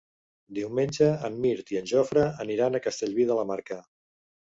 [0.59, 3.79] Diumenge en Mirt i en Jofre aniran a Castellví de la Marca.